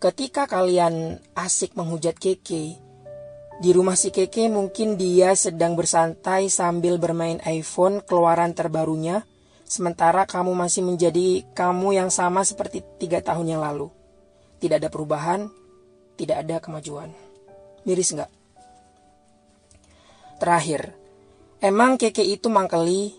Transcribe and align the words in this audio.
ketika 0.00 0.48
kalian 0.48 1.20
asik 1.36 1.76
menghujat 1.76 2.16
Keke, 2.16 2.80
di 3.60 3.70
rumah 3.76 4.00
si 4.00 4.08
Keke 4.08 4.48
mungkin 4.48 4.96
dia 4.96 5.36
sedang 5.36 5.76
bersantai 5.76 6.48
sambil 6.48 6.96
bermain 6.96 7.36
iPhone 7.44 8.00
keluaran 8.00 8.56
terbarunya, 8.56 9.28
sementara 9.68 10.24
kamu 10.24 10.56
masih 10.56 10.88
menjadi 10.88 11.44
kamu 11.52 12.00
yang 12.00 12.08
sama 12.08 12.48
seperti 12.48 12.80
tiga 12.96 13.20
tahun 13.20 13.52
yang 13.52 13.60
lalu. 13.60 13.92
Tidak 14.56 14.80
ada 14.80 14.88
perubahan, 14.88 15.52
tidak 16.16 16.48
ada 16.48 16.56
kemajuan. 16.64 17.12
Miris 17.84 18.16
nggak? 18.16 18.32
Terakhir, 20.40 20.96
emang 21.60 22.00
Keke 22.00 22.24
itu 22.24 22.48
mangkeli, 22.48 23.12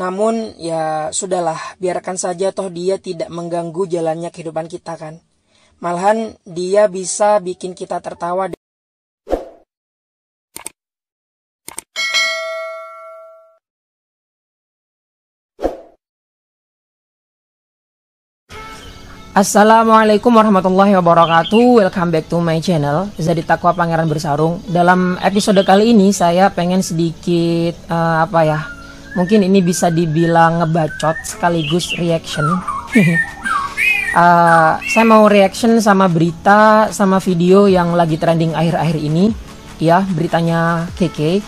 namun 0.00 0.56
ya 0.56 1.12
sudahlah, 1.12 1.76
biarkan 1.76 2.16
saja 2.16 2.48
toh 2.56 2.72
dia 2.72 2.96
tidak 2.96 3.28
mengganggu 3.28 3.84
jalannya 3.84 4.32
kehidupan 4.32 4.72
kita 4.72 4.96
kan. 4.96 5.20
Malahan 5.82 6.38
dia 6.46 6.86
bisa 6.86 7.42
bikin 7.42 7.74
kita 7.74 7.98
tertawa. 7.98 8.50
Assalamualaikum 19.34 20.30
warahmatullahi 20.30 20.94
wabarakatuh 20.94 21.82
Welcome 21.82 22.14
back 22.14 22.30
to 22.30 22.38
my 22.38 22.62
channel 22.62 23.10
Zadi 23.18 23.42
Takwa 23.42 23.74
Pangeran 23.74 24.06
Bersarung 24.06 24.62
Dalam 24.70 25.18
episode 25.18 25.58
kali 25.66 25.90
ini 25.90 26.14
saya 26.14 26.54
pengen 26.54 26.86
sedikit 26.86 27.74
uh, 27.90 28.22
Apa 28.22 28.46
ya 28.46 28.62
Mungkin 29.18 29.42
ini 29.42 29.58
bisa 29.58 29.90
dibilang 29.90 30.62
ngebacot 30.62 31.18
sekaligus 31.26 31.98
reaction 31.98 32.46
uh, 34.14 34.78
Saya 34.80 35.04
mau 35.04 35.26
reaction 35.26 35.76
sama 35.82 36.06
berita 36.06 36.88
Sama 36.94 37.18
video 37.18 37.66
yang 37.66 37.92
lagi 37.98 38.16
trending 38.16 38.54
akhir-akhir 38.54 38.96
ini. 38.96 39.34
Ya 39.82 40.06
beritanya 40.06 40.86
Keke 40.94 41.42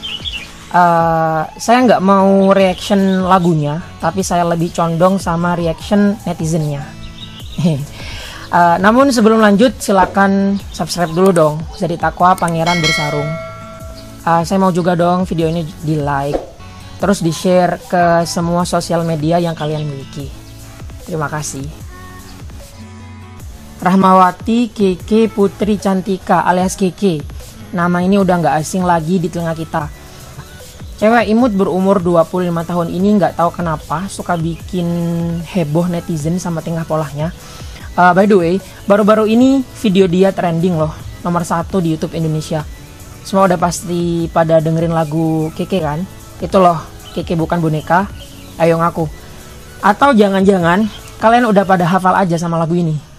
uh, 0.74 1.42
Saya 1.56 1.78
nggak 1.86 2.02
mau 2.02 2.50
reaction 2.50 3.24
lagunya 3.24 3.80
Tapi 4.02 4.20
saya 4.26 4.42
lebih 4.44 4.74
condong 4.74 5.16
sama 5.22 5.54
reaction 5.54 6.18
netizennya. 6.26 6.82
Uh, 8.52 8.76
namun 8.84 9.08
sebelum 9.08 9.40
lanjut 9.40 9.72
silakan 9.80 10.60
subscribe 10.74 11.14
dulu 11.14 11.30
dong 11.32 11.54
jadi 11.80 11.96
takwa 11.96 12.36
pangeran 12.36 12.82
bersarung. 12.84 13.30
Uh, 14.26 14.42
saya 14.42 14.58
mau 14.58 14.74
juga 14.74 14.98
dong 14.98 15.24
video 15.24 15.46
ini 15.46 15.62
di 15.86 15.96
like 15.96 16.36
terus 17.00 17.20
di 17.24 17.32
share 17.32 17.80
ke 17.88 18.24
semua 18.28 18.68
sosial 18.68 19.08
media 19.08 19.40
yang 19.40 19.56
kalian 19.56 19.88
miliki. 19.88 20.28
Terima 21.08 21.32
kasih 21.32 21.85
Rahmawati 23.76 24.72
Keke 24.72 25.28
Putri 25.28 25.76
Cantika 25.76 26.48
alias 26.48 26.80
Keke 26.80 27.20
Nama 27.76 28.00
ini 28.00 28.16
udah 28.16 28.40
nggak 28.40 28.56
asing 28.56 28.88
lagi 28.88 29.20
di 29.20 29.28
telinga 29.28 29.52
kita 29.52 30.06
Cewek 30.96 31.28
imut 31.28 31.52
berumur 31.52 32.00
25 32.00 32.56
tahun 32.64 32.88
ini 32.88 33.20
nggak 33.20 33.36
tahu 33.36 33.52
kenapa 33.52 34.08
suka 34.08 34.32
bikin 34.40 34.88
heboh 35.44 35.92
netizen 35.92 36.40
sama 36.40 36.64
tingkah 36.64 36.88
polanya. 36.88 37.36
Uh, 37.92 38.16
by 38.16 38.24
the 38.24 38.32
way, 38.32 38.54
baru-baru 38.88 39.28
ini 39.28 39.60
video 39.84 40.08
dia 40.08 40.32
trending 40.32 40.80
loh, 40.80 40.96
nomor 41.20 41.44
satu 41.44 41.84
di 41.84 41.92
YouTube 41.92 42.16
Indonesia. 42.16 42.64
Semua 43.28 43.44
udah 43.44 43.60
pasti 43.60 44.24
pada 44.32 44.56
dengerin 44.56 44.96
lagu 44.96 45.52
Keke 45.52 45.84
kan? 45.84 46.00
Itu 46.40 46.64
loh, 46.64 46.80
Keke 47.12 47.36
bukan 47.36 47.60
boneka, 47.60 48.08
ayo 48.56 48.80
ngaku. 48.80 49.04
Atau 49.84 50.16
jangan-jangan 50.16 50.88
kalian 51.20 51.44
udah 51.44 51.68
pada 51.68 51.84
hafal 51.84 52.16
aja 52.16 52.40
sama 52.40 52.56
lagu 52.56 52.72
ini. 52.72 53.15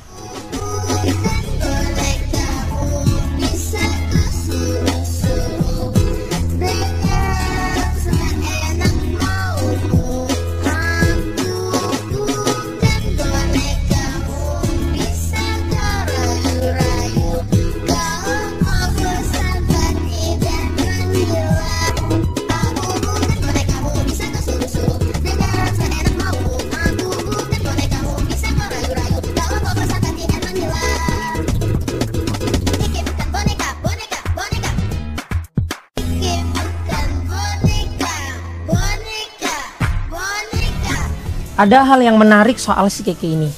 Ada 41.58 41.90
hal 41.90 42.06
yang 42.06 42.22
menarik 42.22 42.62
soal 42.62 42.86
si 42.94 43.02
Keke 43.02 43.34
ini. 43.34 43.50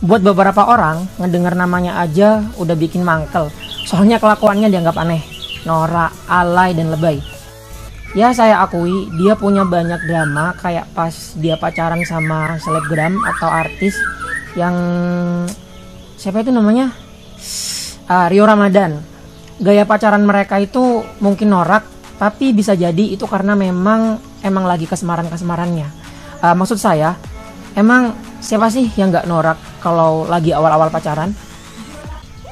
Buat 0.00 0.24
beberapa 0.24 0.64
orang, 0.64 1.04
ngedengar 1.20 1.52
namanya 1.52 2.00
aja 2.00 2.40
udah 2.56 2.72
bikin 2.72 3.04
mangkel. 3.04 3.52
Soalnya 3.84 4.16
kelakuannya 4.16 4.72
dianggap 4.72 4.96
aneh, 4.96 5.20
norak, 5.68 6.08
alay, 6.24 6.72
dan 6.72 6.88
lebay. 6.88 7.20
Ya 8.16 8.32
saya 8.32 8.64
akui 8.64 9.12
dia 9.20 9.36
punya 9.36 9.60
banyak 9.68 10.08
drama 10.08 10.56
kayak 10.56 10.88
pas 10.96 11.12
dia 11.36 11.60
pacaran 11.60 12.00
sama 12.08 12.56
selebgram 12.64 13.12
atau 13.36 13.48
artis 13.52 13.92
yang 14.56 14.72
siapa 16.16 16.40
itu 16.40 16.48
namanya 16.48 16.96
uh, 18.08 18.26
Rio 18.32 18.48
Ramadan. 18.48 19.04
Gaya 19.60 19.84
pacaran 19.84 20.24
mereka 20.24 20.56
itu 20.64 21.04
mungkin 21.20 21.52
norak 21.52 21.84
tapi 22.16 22.56
bisa 22.56 22.72
jadi 22.72 23.12
itu 23.12 23.28
karena 23.28 23.52
memang 23.52 24.16
emang 24.40 24.64
lagi 24.64 24.88
kesemaran 24.88 25.28
kesemarannya. 25.28 25.92
Uh, 26.40 26.54
maksud 26.56 26.80
saya 26.80 27.20
Emang 27.74 28.14
siapa 28.38 28.70
sih 28.70 28.86
yang 28.94 29.10
nggak 29.10 29.26
norak 29.26 29.58
kalau 29.82 30.30
lagi 30.30 30.54
awal-awal 30.54 30.94
pacaran? 30.94 31.34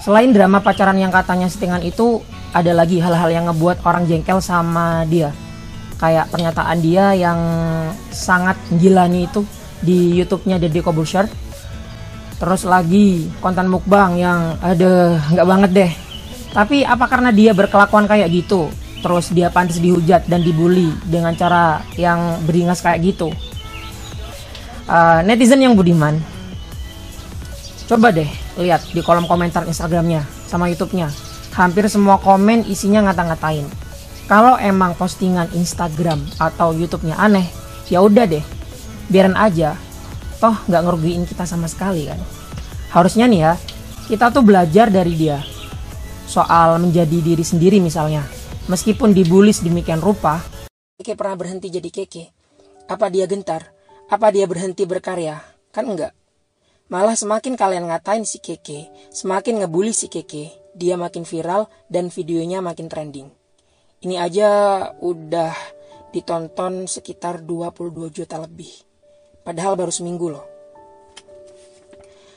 Selain 0.03 0.35
drama 0.35 0.59
pacaran 0.59 0.99
yang 0.99 1.15
katanya 1.15 1.47
settingan 1.47 1.79
itu, 1.87 2.19
ada 2.51 2.75
lagi 2.75 2.99
hal-hal 2.99 3.31
yang 3.31 3.47
ngebuat 3.47 3.87
orang 3.87 4.03
jengkel 4.11 4.43
sama 4.43 5.07
dia. 5.07 5.31
Kayak 6.03 6.35
pernyataan 6.35 6.79
dia 6.83 7.15
yang 7.15 7.39
sangat 8.11 8.59
gila 8.75 9.07
itu 9.07 9.47
di 9.79 10.19
YouTube-nya 10.19 10.59
Deddy 10.59 10.83
Kobusher. 10.83 11.31
Terus 12.43 12.67
lagi 12.67 13.31
konten 13.39 13.71
mukbang 13.71 14.19
yang 14.19 14.59
ada 14.59 15.23
nggak 15.31 15.47
banget 15.47 15.71
deh. 15.71 15.93
Tapi 16.51 16.83
apa 16.83 17.07
karena 17.07 17.31
dia 17.31 17.55
berkelakuan 17.55 18.11
kayak 18.11 18.27
gitu? 18.35 18.67
Terus 18.99 19.31
dia 19.31 19.55
pantas 19.55 19.79
dihujat 19.79 20.27
dan 20.27 20.43
dibully 20.43 20.91
dengan 21.07 21.39
cara 21.39 21.79
yang 21.95 22.43
beringas 22.43 22.83
kayak 22.83 23.07
gitu? 23.07 23.31
Uh, 24.93 25.21
netizen 25.25 25.65
yang 25.65 25.73
budiman. 25.73 26.21
Coba 27.89 28.13
deh 28.13 28.29
lihat 28.61 28.85
di 28.93 29.01
kolom 29.01 29.25
komentar 29.25 29.65
Instagramnya 29.65 30.29
sama 30.45 30.69
YouTube-nya. 30.69 31.09
Hampir 31.57 31.89
semua 31.89 32.21
komen 32.21 32.65
isinya 32.69 33.09
ngata-ngatain. 33.09 33.65
Kalau 34.29 34.57
emang 34.57 34.97
postingan 34.97 35.51
Instagram 35.53 36.21
atau 36.41 36.73
YouTube-nya 36.73 37.17
aneh 37.17 37.49
ya 37.89 38.05
udah 38.05 38.29
deh. 38.29 38.45
Biarin 39.09 39.37
aja. 39.37 39.77
Toh 40.41 40.57
nggak 40.69 40.83
ngerugiin 40.85 41.25
kita 41.29 41.45
sama 41.45 41.69
sekali 41.69 42.09
kan? 42.09 42.21
Harusnya 42.93 43.29
nih 43.29 43.41
ya 43.41 43.53
kita 44.09 44.33
tuh 44.33 44.45
belajar 44.45 44.89
dari 44.89 45.13
dia. 45.17 45.41
Soal 46.25 46.81
menjadi 46.81 47.21
diri 47.21 47.45
sendiri 47.45 47.77
misalnya. 47.77 48.25
Meskipun 48.71 49.11
dibully 49.11 49.51
demikian 49.53 49.99
rupa 49.99 50.39
Keke 50.97 51.19
pernah 51.19 51.35
berhenti 51.35 51.67
jadi 51.67 51.91
keke. 51.91 52.31
Apa 52.87 53.11
dia 53.11 53.27
gentar 53.27 53.82
apa 54.13 54.29
dia 54.29 54.45
berhenti 54.45 54.85
berkarya? 54.85 55.41
Kan 55.73 55.89
enggak. 55.89 56.13
Malah 56.93 57.17
semakin 57.17 57.57
kalian 57.57 57.89
ngatain 57.89 58.29
si 58.29 58.45
Keke, 58.45 58.93
semakin 59.09 59.65
ngebully 59.65 59.97
si 59.97 60.13
Keke, 60.13 60.53
dia 60.77 61.01
makin 61.01 61.25
viral 61.25 61.73
dan 61.89 62.13
videonya 62.13 62.61
makin 62.61 62.93
trending. 62.93 63.33
Ini 64.05 64.21
aja 64.21 64.49
udah 65.01 65.57
ditonton 66.13 66.85
sekitar 66.85 67.41
22 67.41 68.13
juta 68.13 68.37
lebih. 68.37 68.69
Padahal 69.41 69.81
baru 69.81 69.89
seminggu 69.89 70.29
loh. 70.29 70.45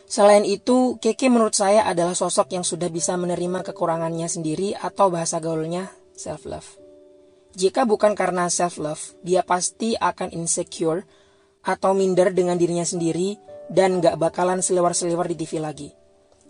Selain 0.07 0.47
itu, 0.47 0.95
Keke 1.03 1.27
menurut 1.27 1.59
saya 1.59 1.83
adalah 1.83 2.15
sosok 2.15 2.55
yang 2.55 2.63
sudah 2.63 2.87
bisa 2.87 3.19
menerima 3.19 3.67
kekurangannya 3.67 4.31
sendiri 4.31 4.71
atau 4.79 5.11
bahasa 5.11 5.43
gaulnya 5.43 5.91
self-love. 6.15 6.79
Jika 7.51 7.83
bukan 7.83 8.15
karena 8.15 8.47
self-love, 8.47 9.19
dia 9.27 9.43
pasti 9.43 9.99
akan 9.99 10.31
insecure 10.31 11.03
atau 11.65 11.97
minder 11.97 12.29
dengan 12.29 12.55
dirinya 12.55 12.85
sendiri 12.85 13.35
dan 13.67 13.97
gak 13.97 14.21
bakalan 14.21 14.61
seliwar-seliwar 14.61 15.25
di 15.25 15.35
TV 15.35 15.57
lagi. 15.57 15.89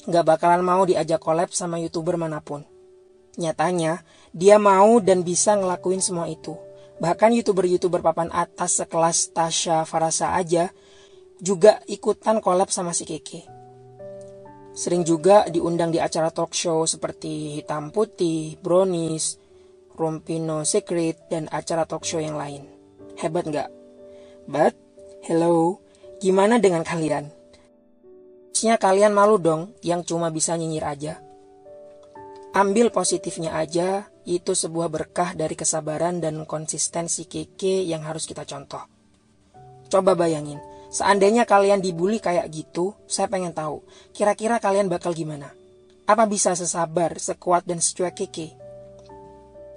Gak 0.06 0.28
bakalan 0.28 0.62
mau 0.62 0.84
diajak 0.84 1.24
collab 1.24 1.56
sama 1.56 1.80
youtuber 1.80 2.20
mana 2.20 2.44
pun. 2.44 2.68
Nyatanya, 3.40 4.04
dia 4.36 4.60
mau 4.60 5.00
dan 5.00 5.24
bisa 5.24 5.56
ngelakuin 5.56 6.04
semua 6.04 6.28
itu. 6.28 6.54
Bahkan 7.00 7.36
youtuber-youtuber 7.36 8.00
papan 8.00 8.32
atas 8.32 8.80
sekelas 8.80 9.36
Tasha 9.36 9.84
Farasa 9.84 10.36
aja 10.36 10.72
juga 11.40 11.84
ikutan 11.88 12.40
collab 12.40 12.72
sama 12.72 12.96
si 12.96 13.04
Keke. 13.04 13.44
Sering 14.76 15.08
juga 15.08 15.48
diundang 15.48 15.92
di 15.92 16.04
acara 16.04 16.32
talk 16.32 16.52
show 16.52 16.84
seperti 16.84 17.60
Hitam 17.60 17.96
Putih, 17.96 18.60
Brownies, 18.60 19.40
Rompino 19.96 20.68
Secret, 20.68 21.32
dan 21.32 21.48
acara 21.48 21.88
talk 21.88 22.04
show 22.04 22.20
yang 22.20 22.36
lain. 22.36 22.68
Hebat 23.16 23.48
nggak? 23.48 23.70
But, 24.52 24.76
hello, 25.26 25.82
gimana 26.22 26.62
dengan 26.62 26.86
kalian? 26.86 27.34
Harusnya 28.54 28.78
kalian 28.78 29.14
malu 29.14 29.42
dong 29.42 29.74
yang 29.82 30.06
cuma 30.06 30.30
bisa 30.30 30.54
nyinyir 30.54 30.86
aja. 30.86 31.14
Ambil 32.54 32.94
positifnya 32.94 33.58
aja, 33.58 34.06
itu 34.24 34.54
sebuah 34.54 34.88
berkah 34.88 35.34
dari 35.34 35.58
kesabaran 35.58 36.22
dan 36.22 36.46
konsistensi 36.46 37.26
keke 37.26 37.84
yang 37.84 38.06
harus 38.06 38.30
kita 38.30 38.46
contoh. 38.46 38.86
Coba 39.90 40.14
bayangin, 40.14 40.58
Seandainya 40.96 41.44
kalian 41.44 41.84
dibully 41.84 42.24
kayak 42.24 42.48
gitu, 42.56 42.96
saya 43.04 43.28
pengen 43.28 43.52
tahu, 43.52 43.84
kira-kira 44.16 44.64
kalian 44.64 44.88
bakal 44.88 45.12
gimana? 45.12 45.52
Apa 46.08 46.24
bisa 46.24 46.56
sesabar, 46.56 47.20
sekuat, 47.20 47.68
dan 47.68 47.84
secuek 47.84 48.16
keke? 48.16 48.56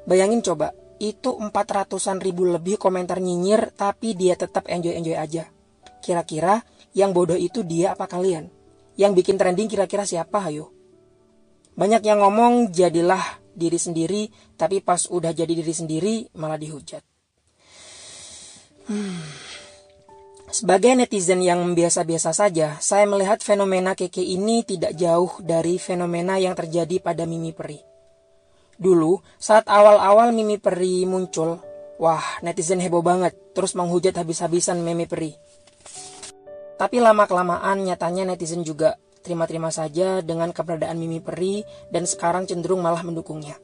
Bayangin 0.06 0.44
coba, 0.46 0.70
itu 0.98 1.34
400-an 1.38 2.18
ribu 2.18 2.46
lebih 2.46 2.78
komentar 2.78 3.22
nyinyir, 3.22 3.74
tapi 3.74 4.18
dia 4.18 4.34
tetap 4.34 4.66
enjoy-enjoy 4.66 5.16
aja. 5.16 5.46
Kira-kira 6.02 6.62
yang 6.94 7.14
bodoh 7.14 7.38
itu 7.38 7.62
dia 7.62 7.94
apa 7.94 8.10
kalian? 8.10 8.50
Yang 8.98 9.22
bikin 9.22 9.38
trending 9.38 9.70
kira-kira 9.70 10.02
siapa, 10.02 10.42
hayo? 10.50 10.74
Banyak 11.78 12.02
yang 12.02 12.18
ngomong 12.18 12.74
jadilah 12.74 13.22
diri 13.54 13.78
sendiri, 13.78 14.26
tapi 14.58 14.82
pas 14.82 15.06
udah 15.06 15.30
jadi 15.30 15.50
diri 15.54 15.74
sendiri 15.74 16.14
malah 16.34 16.58
dihujat. 16.58 17.02
Hmm. 18.90 19.22
Sebagai 20.48 20.96
netizen 20.96 21.44
yang 21.44 21.60
biasa-biasa 21.76 22.32
saja, 22.32 22.80
saya 22.80 23.04
melihat 23.04 23.44
fenomena 23.44 23.92
keke 23.92 24.24
ini 24.24 24.64
tidak 24.64 24.96
jauh 24.96 25.28
dari 25.44 25.76
fenomena 25.76 26.40
yang 26.40 26.56
terjadi 26.56 27.04
pada 27.04 27.28
Mimi 27.28 27.52
Peri. 27.52 27.97
Dulu, 28.78 29.18
saat 29.42 29.66
awal-awal 29.66 30.30
Mimi 30.30 30.54
Peri 30.62 31.02
muncul, 31.02 31.58
wah 31.98 32.22
netizen 32.46 32.78
heboh 32.78 33.02
banget, 33.02 33.34
terus 33.50 33.74
menghujat 33.74 34.14
habis-habisan 34.14 34.78
Mimi 34.86 35.10
Peri. 35.10 35.34
Tapi 36.78 37.02
lama-kelamaan 37.02 37.82
nyatanya 37.82 38.30
netizen 38.30 38.62
juga 38.62 38.94
terima-terima 39.26 39.74
saja 39.74 40.22
dengan 40.22 40.54
keberadaan 40.54 40.94
Mimi 40.94 41.18
Peri 41.18 41.66
dan 41.90 42.06
sekarang 42.06 42.46
cenderung 42.46 42.78
malah 42.78 43.02
mendukungnya. 43.02 43.58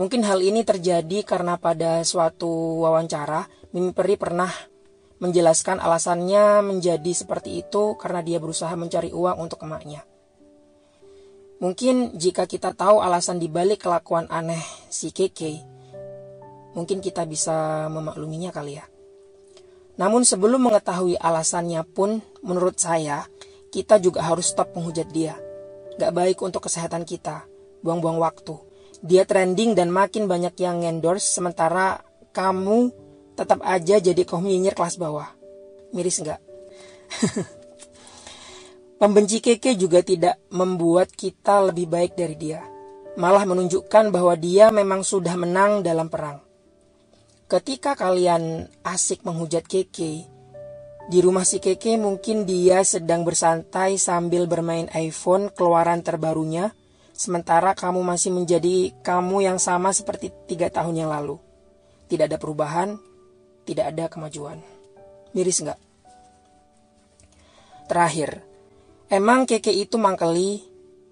Mungkin 0.00 0.24
hal 0.24 0.40
ini 0.40 0.64
terjadi 0.64 1.20
karena 1.20 1.60
pada 1.60 2.00
suatu 2.00 2.80
wawancara, 2.88 3.44
Mimi 3.76 3.92
Peri 3.92 4.16
pernah 4.16 4.48
menjelaskan 5.20 5.76
alasannya 5.76 6.64
menjadi 6.64 7.12
seperti 7.12 7.60
itu 7.60 8.00
karena 8.00 8.24
dia 8.24 8.40
berusaha 8.40 8.72
mencari 8.72 9.12
uang 9.12 9.36
untuk 9.44 9.60
emaknya. 9.64 10.04
Mungkin 11.56 12.20
jika 12.20 12.44
kita 12.44 12.76
tahu 12.76 13.00
alasan 13.00 13.40
dibalik 13.40 13.88
kelakuan 13.88 14.28
aneh 14.28 14.60
si 14.92 15.08
Keke, 15.08 15.56
mungkin 16.76 17.00
kita 17.00 17.24
bisa 17.24 17.88
memakluminya 17.88 18.52
kali 18.52 18.76
ya. 18.76 18.84
Namun 19.96 20.28
sebelum 20.28 20.68
mengetahui 20.68 21.16
alasannya 21.16 21.80
pun, 21.88 22.20
menurut 22.44 22.76
saya, 22.76 23.24
kita 23.72 23.96
juga 23.96 24.28
harus 24.28 24.52
stop 24.52 24.76
menghujat 24.76 25.08
dia. 25.08 25.40
Gak 25.96 26.12
baik 26.12 26.44
untuk 26.44 26.68
kesehatan 26.68 27.08
kita, 27.08 27.48
buang-buang 27.80 28.20
waktu. 28.20 28.60
Dia 29.00 29.24
trending 29.24 29.72
dan 29.72 29.88
makin 29.88 30.28
banyak 30.28 30.52
yang 30.60 30.84
endorse, 30.84 31.24
sementara 31.24 32.04
kamu 32.36 32.92
tetap 33.32 33.64
aja 33.64 33.96
jadi 33.96 34.22
kaum 34.28 34.44
nyinyir 34.44 34.76
kelas 34.76 35.00
bawah. 35.00 35.32
Miris 35.96 36.20
nggak? 36.20 36.40
Pembenci 38.96 39.44
keke 39.44 39.76
juga 39.76 40.00
tidak 40.00 40.40
membuat 40.48 41.12
kita 41.12 41.68
lebih 41.68 41.84
baik 41.84 42.16
dari 42.16 42.32
dia. 42.32 42.64
Malah 43.20 43.44
menunjukkan 43.44 44.08
bahwa 44.08 44.32
dia 44.40 44.72
memang 44.72 45.04
sudah 45.04 45.36
menang 45.36 45.84
dalam 45.84 46.08
perang. 46.08 46.40
Ketika 47.44 47.92
kalian 47.92 48.64
asik 48.80 49.20
menghujat 49.20 49.68
keke, 49.68 50.24
di 51.12 51.18
rumah 51.20 51.44
si 51.44 51.60
keke 51.60 52.00
mungkin 52.00 52.48
dia 52.48 52.80
sedang 52.88 53.20
bersantai 53.20 54.00
sambil 54.00 54.48
bermain 54.48 54.88
iPhone 54.96 55.52
keluaran 55.52 56.00
terbarunya, 56.00 56.72
sementara 57.12 57.76
kamu 57.76 58.00
masih 58.00 58.32
menjadi 58.32 58.96
kamu 59.04 59.44
yang 59.44 59.58
sama 59.60 59.92
seperti 59.92 60.32
tiga 60.48 60.72
tahun 60.72 61.04
yang 61.04 61.12
lalu. 61.12 61.36
Tidak 62.08 62.32
ada 62.32 62.40
perubahan, 62.40 62.96
tidak 63.68 63.92
ada 63.92 64.08
kemajuan. 64.08 64.56
Miris 65.36 65.60
nggak? 65.60 65.80
Terakhir, 67.92 68.55
emang 69.12 69.46
keke 69.46 69.70
itu 69.70 69.98
mangkeli, 69.98 70.62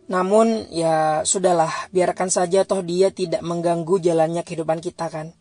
namun 0.04 0.68
ya 0.68 1.24
sudahlah, 1.24 1.72
biarkan 1.88 2.28
saja 2.28 2.68
toh 2.68 2.84
dia 2.84 3.08
tidak 3.08 3.40
mengganggu 3.40 3.96
jalannya 4.02 4.44
kehidupan 4.44 4.84
kita 4.84 5.08
kan. 5.08 5.32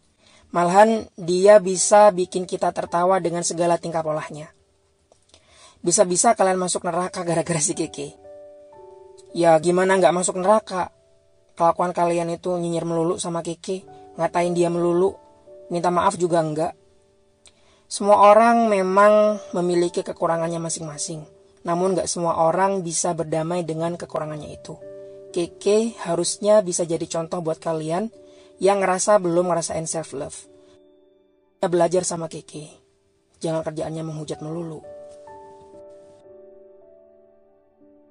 Malahan 0.53 1.09
dia 1.17 1.57
bisa 1.57 2.13
bikin 2.13 2.45
kita 2.45 2.69
tertawa 2.71 3.17
dengan 3.17 3.41
segala 3.41 3.81
tingkah 3.81 4.05
polahnya. 4.05 4.53
Bisa-bisa 5.83 6.37
kalian 6.37 6.61
masuk 6.61 6.85
neraka 6.87 7.25
gara-gara 7.25 7.59
si 7.59 7.73
keke. 7.75 8.15
Ya 9.33 9.57
gimana 9.57 9.97
nggak 9.97 10.13
masuk 10.13 10.37
neraka? 10.37 10.93
Kelakuan 11.57 11.91
kalian 11.91 12.29
itu 12.31 12.53
nyinyir 12.53 12.85
melulu 12.85 13.17
sama 13.17 13.41
keke, 13.41 13.83
ngatain 14.15 14.53
dia 14.53 14.69
melulu, 14.69 15.17
minta 15.73 15.89
maaf 15.89 16.15
juga 16.21 16.39
enggak. 16.39 16.73
Semua 17.89 18.31
orang 18.31 18.69
memang 18.69 19.41
memiliki 19.57 20.05
kekurangannya 20.05 20.61
masing-masing. 20.61 21.32
Namun 21.63 21.95
gak 21.95 22.11
semua 22.11 22.43
orang 22.43 22.83
bisa 22.83 23.15
berdamai 23.15 23.63
dengan 23.63 23.95
kekurangannya 23.95 24.51
itu. 24.51 24.75
Keke 25.33 25.97
harusnya 26.03 26.61
bisa 26.61 26.85
jadi 26.85 27.03
contoh 27.09 27.41
buat 27.41 27.57
kalian 27.57 28.11
yang 28.61 28.83
ngerasa 28.83 29.17
belum 29.17 29.49
ngerasain 29.49 29.87
self-love. 29.89 30.51
Belajar 31.63 32.03
sama 32.03 32.27
Keke. 32.27 32.67
Jangan 33.39 33.63
kerjaannya 33.63 34.03
menghujat 34.03 34.43
melulu. 34.43 34.83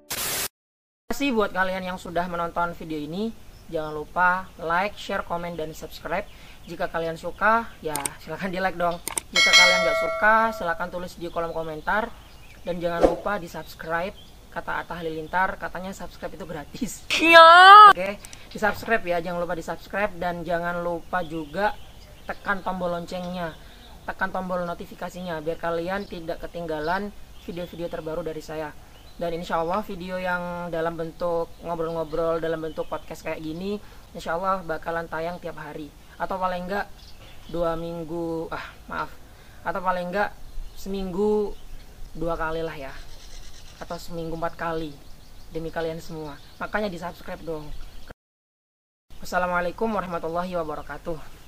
Terima 0.09 1.13
kasih 1.13 1.29
buat 1.37 1.53
kalian 1.53 1.93
yang 1.93 1.97
sudah 2.01 2.25
menonton 2.25 2.73
video 2.73 2.97
ini. 2.97 3.29
Jangan 3.69 3.93
lupa 3.93 4.49
like, 4.57 4.97
share, 4.97 5.21
komen, 5.21 5.53
dan 5.53 5.71
subscribe. 5.77 6.25
Jika 6.65 6.89
kalian 6.89 7.15
suka, 7.15 7.69
ya 7.85 7.93
silahkan 8.17 8.49
di 8.49 8.57
like 8.57 8.75
dong. 8.75 8.97
Jika 9.29 9.51
kalian 9.53 9.79
nggak 9.85 9.99
suka, 10.01 10.35
silahkan 10.57 10.89
tulis 10.89 11.13
di 11.15 11.29
kolom 11.29 11.53
komentar. 11.53 12.09
Dan 12.63 12.79
jangan 12.79 13.03
lupa 13.03 13.39
di 13.39 13.47
subscribe. 13.51 14.15
Kata 14.53 14.85
Atta 14.85 14.93
Halilintar, 15.01 15.57
katanya 15.57 15.89
subscribe 15.91 16.37
itu 16.37 16.45
gratis. 16.45 17.01
Iya. 17.09 17.89
Oke, 17.89 18.21
di 18.53 18.57
subscribe 18.61 19.01
ya, 19.01 19.17
jangan 19.17 19.41
lupa 19.41 19.57
di 19.57 19.65
subscribe 19.65 20.13
dan 20.21 20.45
jangan 20.45 20.85
lupa 20.85 21.25
juga 21.25 21.73
tekan 22.29 22.61
tombol 22.61 22.93
loncengnya, 22.93 23.57
tekan 24.05 24.29
tombol 24.29 24.61
notifikasinya 24.61 25.41
biar 25.41 25.57
kalian 25.57 26.05
tidak 26.05 26.37
ketinggalan 26.45 27.09
video-video 27.49 27.89
terbaru 27.89 28.21
dari 28.21 28.45
saya. 28.45 28.69
Dan 29.17 29.33
insya 29.33 29.57
Allah 29.61 29.81
video 29.81 30.21
yang 30.21 30.69
dalam 30.69 31.01
bentuk 31.01 31.49
ngobrol-ngobrol 31.65 32.37
dalam 32.37 32.61
bentuk 32.61 32.85
podcast 32.85 33.25
kayak 33.25 33.41
gini, 33.41 33.81
insya 34.13 34.37
Allah 34.37 34.61
bakalan 34.61 35.09
tayang 35.09 35.41
tiap 35.41 35.57
hari 35.57 35.89
atau 36.21 36.37
paling 36.37 36.69
enggak 36.69 36.85
dua 37.49 37.73
minggu 37.73 38.47
ah 38.53 38.65
maaf 38.85 39.11
atau 39.65 39.81
paling 39.81 40.13
enggak 40.13 40.29
seminggu 40.77 41.57
dua 42.13 42.37
kali 42.37 42.61
lah 42.61 42.77
ya. 42.77 42.93
Atau 43.81 43.97
seminggu 43.97 44.37
empat 44.37 44.53
kali 44.53 44.93
demi 45.49 45.73
kalian 45.73 45.97
semua. 45.97 46.37
Makanya 46.61 46.89
di 46.89 46.97
subscribe 47.01 47.41
dong. 47.41 47.65
Assalamualaikum 49.21 49.89
warahmatullahi 49.89 50.53
wabarakatuh. 50.57 51.43